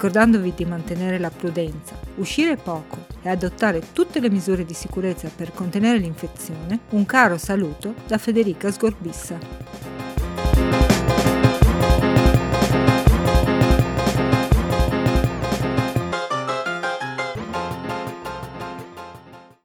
ricordandovi 0.00 0.54
di 0.56 0.64
mantenere 0.64 1.18
la 1.18 1.28
prudenza, 1.28 1.94
uscire 2.14 2.56
poco 2.56 3.04
e 3.20 3.28
adottare 3.28 3.82
tutte 3.92 4.18
le 4.18 4.30
misure 4.30 4.64
di 4.64 4.72
sicurezza 4.72 5.28
per 5.28 5.52
contenere 5.52 5.98
l'infezione, 5.98 6.78
un 6.92 7.04
caro 7.04 7.36
saluto 7.36 7.92
da 8.06 8.16
Federica 8.16 8.72
Sgorbissa. 8.72 9.99